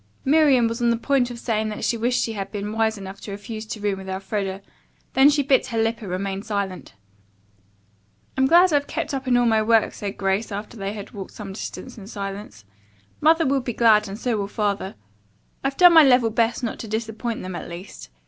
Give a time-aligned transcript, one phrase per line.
[0.25, 3.21] Miriam was on the point of saying that she wished she had been wise enough
[3.21, 4.63] to refuse to room with Elfreda.
[5.13, 6.95] Then she bit her lip and remained silent.
[8.35, 11.33] "I'm glad I've kept up in all my work," Grace said after they had walked
[11.33, 12.65] some distance in silence.
[13.19, 14.95] "Mother will be glad and so will Father.
[15.63, 18.09] I've done my level best not to disappoint them, at least."